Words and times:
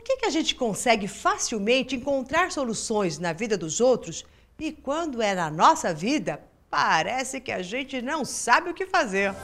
Por 0.00 0.04
que, 0.04 0.16
que 0.16 0.24
a 0.24 0.30
gente 0.30 0.54
consegue 0.54 1.06
facilmente 1.06 1.94
encontrar 1.94 2.50
soluções 2.50 3.18
na 3.18 3.34
vida 3.34 3.58
dos 3.58 3.82
outros 3.82 4.24
e 4.58 4.72
quando 4.72 5.20
é 5.20 5.34
na 5.34 5.50
nossa 5.50 5.92
vida, 5.92 6.42
parece 6.70 7.38
que 7.38 7.52
a 7.52 7.60
gente 7.60 8.00
não 8.00 8.24
sabe 8.24 8.70
o 8.70 8.74
que 8.74 8.86
fazer? 8.86 9.34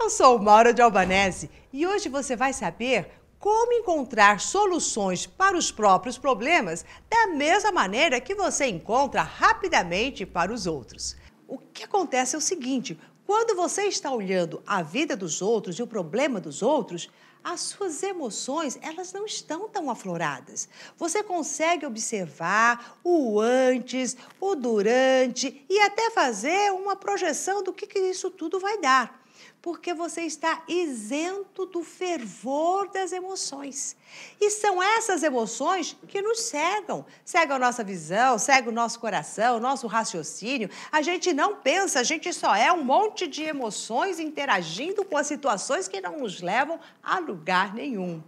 Eu 0.00 0.10
sou 0.10 0.40
Maura 0.40 0.74
de 0.74 0.82
Albanese 0.82 1.48
e 1.72 1.86
hoje 1.86 2.08
você 2.08 2.34
vai 2.34 2.52
saber 2.52 3.21
como 3.42 3.72
encontrar 3.72 4.38
soluções 4.38 5.26
para 5.26 5.58
os 5.58 5.72
próprios 5.72 6.16
problemas 6.16 6.84
da 7.10 7.26
mesma 7.26 7.72
maneira 7.72 8.20
que 8.20 8.36
você 8.36 8.66
encontra 8.66 9.20
rapidamente 9.20 10.24
para 10.24 10.52
os 10.52 10.64
outros. 10.64 11.16
O 11.48 11.58
que 11.58 11.82
acontece 11.82 12.36
é 12.36 12.38
o 12.38 12.40
seguinte: 12.40 12.96
quando 13.26 13.56
você 13.56 13.86
está 13.86 14.12
olhando 14.12 14.62
a 14.64 14.80
vida 14.80 15.16
dos 15.16 15.42
outros 15.42 15.76
e 15.76 15.82
o 15.82 15.88
problema 15.88 16.40
dos 16.40 16.62
outros, 16.62 17.10
as 17.42 17.62
suas 17.62 18.00
emoções 18.04 18.78
elas 18.80 19.12
não 19.12 19.26
estão 19.26 19.68
tão 19.68 19.90
afloradas. 19.90 20.68
Você 20.96 21.20
consegue 21.20 21.84
observar 21.84 23.00
o 23.02 23.40
antes, 23.40 24.16
o 24.40 24.54
durante 24.54 25.66
e 25.68 25.80
até 25.80 26.12
fazer 26.12 26.70
uma 26.70 26.94
projeção 26.94 27.60
do 27.60 27.72
que, 27.72 27.88
que 27.88 27.98
isso 27.98 28.30
tudo 28.30 28.60
vai 28.60 28.78
dar 28.78 29.20
porque 29.60 29.94
você 29.94 30.22
está 30.22 30.62
isento 30.66 31.66
do 31.66 31.84
fervor 31.84 32.90
das 32.90 33.12
emoções. 33.12 33.96
E 34.40 34.50
são 34.50 34.82
essas 34.82 35.22
emoções 35.22 35.96
que 36.08 36.20
nos 36.20 36.40
cegam. 36.40 37.06
Cegam 37.24 37.56
a 37.56 37.58
nossa 37.58 37.84
visão, 37.84 38.38
cegam 38.38 38.72
o 38.72 38.74
nosso 38.74 38.98
coração, 38.98 39.56
o 39.56 39.60
nosso 39.60 39.86
raciocínio. 39.86 40.68
A 40.90 41.00
gente 41.00 41.32
não 41.32 41.56
pensa, 41.56 42.00
a 42.00 42.02
gente 42.02 42.32
só 42.32 42.54
é 42.54 42.72
um 42.72 42.82
monte 42.82 43.26
de 43.26 43.42
emoções 43.42 44.18
interagindo 44.18 45.04
com 45.04 45.16
as 45.16 45.26
situações 45.26 45.86
que 45.86 46.00
não 46.00 46.18
nos 46.18 46.40
levam 46.40 46.80
a 47.02 47.18
lugar 47.18 47.72
nenhum. 47.72 48.22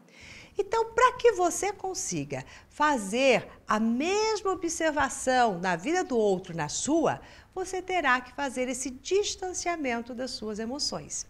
Então, 0.57 0.93
para 0.93 1.13
que 1.15 1.33
você 1.33 1.73
consiga 1.73 2.45
fazer 2.69 3.49
a 3.67 3.81
mesma 3.81 4.53
observação 4.53 5.59
na 5.59 5.75
vida 5.75 6.05
do 6.05 6.17
outro, 6.17 6.57
na 6.57 6.69
sua, 6.69 7.21
você 7.55 7.81
terá 7.81 8.21
que 8.21 8.33
fazer 8.33 8.69
esse 8.69 8.91
distanciamento 8.91 10.15
das 10.15 10.33
suas 10.33 10.59
emoções. 10.59 11.27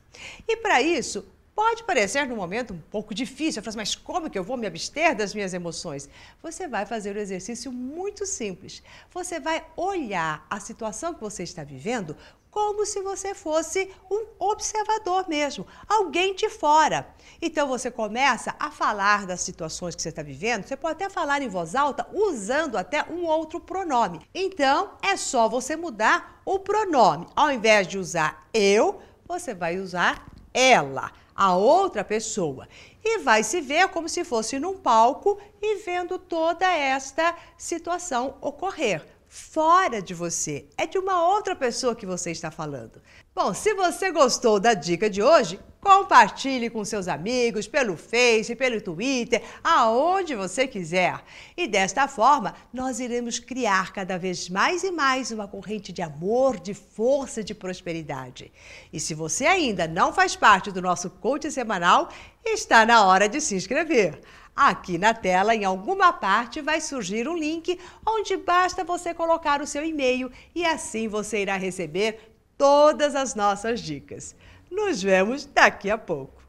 E 0.49 0.57
para 0.57 0.81
isso, 0.81 1.25
Pode 1.55 1.85
parecer 1.85 2.27
no 2.27 2.35
momento 2.35 2.75
um 2.75 2.81
pouco 2.91 3.15
difícil, 3.15 3.61
eu 3.61 3.65
falo, 3.65 3.77
mas 3.77 3.95
como 3.95 4.29
que 4.29 4.37
eu 4.37 4.43
vou 4.43 4.57
me 4.57 4.67
abster 4.67 5.15
das 5.15 5.33
minhas 5.33 5.55
emoções? 5.55 6.09
Você 6.43 6.67
vai 6.67 6.85
fazer 6.85 7.17
um 7.17 7.21
exercício 7.21 7.71
muito 7.71 8.27
simples. 8.27 8.83
Você 9.13 9.39
vai 9.39 9.65
olhar 9.77 10.45
a 10.51 10.59
situação 10.59 11.15
que 11.15 11.21
você 11.21 11.45
está 11.45 11.63
vivendo 11.63 12.17
como 12.55 12.87
se 12.87 13.03
você 13.03 13.35
fosse 13.35 13.91
um 14.09 14.27
observador 14.39 15.29
mesmo, 15.29 15.67
alguém 15.89 16.37
de 16.37 16.49
fora. 16.49 17.05
Então 17.43 17.67
você 17.67 17.91
começa 17.91 18.55
a 18.61 18.71
falar 18.71 19.27
das 19.27 19.41
situações 19.41 19.97
que 19.97 20.01
você 20.01 20.11
está 20.11 20.23
vivendo, 20.23 20.65
você 20.65 20.77
pode 20.77 20.93
até 20.93 21.11
falar 21.11 21.43
em 21.43 21.49
voz 21.49 21.75
alta 21.75 22.07
usando 22.13 22.77
até 22.77 23.05
um 23.11 23.27
outro 23.27 23.59
pronome. 23.59 24.21
Então 24.33 24.93
é 25.03 25.17
só 25.17 25.49
você 25.49 25.75
mudar 25.75 26.41
o 26.45 26.61
pronome. 26.61 27.27
Ao 27.35 27.51
invés 27.51 27.89
de 27.89 27.99
usar 27.99 28.49
eu, 28.55 29.03
você 29.27 29.53
vai 29.53 29.81
usar 29.81 30.25
ela, 30.55 31.11
a 31.35 31.57
outra 31.57 32.05
pessoa. 32.05 32.69
E 33.03 33.19
vai 33.19 33.43
se 33.43 33.61
ver 33.61 33.89
como 33.89 34.09
se 34.09 34.23
fosse 34.23 34.61
num 34.61 34.79
palco 34.79 35.41
e 35.61 35.83
vendo 35.83 36.21
toda 36.21 36.73
esta 36.73 37.35
situação 37.59 38.37
ocorrer 38.41 39.14
fora 39.35 40.01
de 40.01 40.15
você. 40.15 40.69
É 40.79 40.87
de 40.87 40.97
uma 40.97 41.27
outra 41.29 41.57
pessoa 41.57 41.97
que 41.97 42.07
você 42.07 42.31
está 42.31 42.53
falando. 42.53 43.03
Bom, 43.35 43.53
se 43.53 43.75
você 43.75 44.13
gostou 44.13 44.61
da 44.61 44.75
dica 44.75 45.11
de 45.11 45.21
hoje, 45.21 45.59
compartilhe 45.81 46.71
com 46.71 46.85
seus 46.85 47.09
amigos 47.09 47.67
pelo 47.67 47.97
Face, 47.97 48.55
pelo 48.55 48.81
Twitter, 48.81 49.43
aonde 49.65 50.37
você 50.37 50.69
quiser. 50.69 51.21
E 51.57 51.67
desta 51.67 52.07
forma, 52.07 52.55
nós 52.73 53.01
iremos 53.01 53.41
criar 53.41 53.93
cada 53.93 54.17
vez 54.17 54.49
mais 54.49 54.85
e 54.85 54.93
mais 54.93 55.33
uma 55.33 55.49
corrente 55.49 55.93
de 55.93 56.01
amor, 56.01 56.61
de 56.61 56.73
força 56.73 57.41
e 57.41 57.45
de 57.45 57.57
prosperidade. 57.57 58.53
E 58.93 59.01
se 59.01 59.15
você 59.15 59.47
ainda 59.47 59.89
não 59.89 60.13
faz 60.13 60.37
parte 60.37 60.71
do 60.71 60.81
nosso 60.81 61.11
coach 61.11 61.51
semanal, 61.51 62.09
está 62.45 62.87
na 62.87 63.05
hora 63.05 63.29
de 63.29 63.41
se 63.41 63.57
inscrever. 63.57 64.21
Aqui 64.55 64.99
na 64.99 65.13
tela, 65.13 65.55
em 65.55 65.65
alguma 65.65 66.13
parte, 66.13 66.61
vai 66.61 66.81
surgir 66.81 67.27
um 67.27 67.37
link 67.37 67.79
onde 68.07 68.37
basta 68.37 68.85
você 68.85 69.13
colocar 69.13 69.61
o 69.61 69.67
seu 69.67 69.85
e-mail 69.85 70.31
e 70.55 70.65
assim 70.65 71.09
você 71.09 71.43
irá 71.43 71.57
receber 71.57 72.33
todas 72.57 73.17
as 73.17 73.35
nossas 73.35 73.81
dicas. 73.81 74.37
Nos 74.71 75.03
vemos 75.03 75.45
daqui 75.45 75.91
a 75.91 75.99
pouco. 75.99 76.44